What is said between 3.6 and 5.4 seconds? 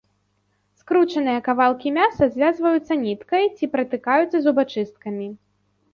ці пратыкаюцца зубачысткамі.